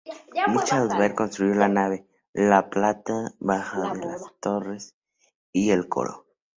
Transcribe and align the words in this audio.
Michael 0.47 0.87
Beer 0.97 1.13
construyó 1.13 1.53
la 1.53 1.67
nave, 1.67 2.07
la 2.33 2.71
planta 2.71 3.35
baja 3.37 3.93
de 3.93 3.99
las 4.03 4.23
torres 4.39 4.95
y 5.53 5.69
el 5.69 5.87
coro. 5.87 6.25